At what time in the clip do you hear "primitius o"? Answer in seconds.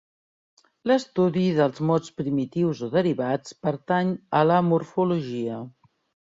2.21-2.89